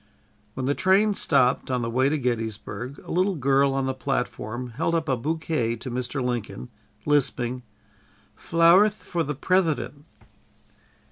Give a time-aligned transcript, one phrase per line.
[0.55, 4.71] '"When the train stopped, on the way to Gettysburg, a little girl on the platform
[4.71, 6.23] held up a bouquet to Mr.
[6.25, 6.69] Lincoln,
[7.05, 7.61] lisping:
[8.35, 10.05] "Flowerth for the Prethident."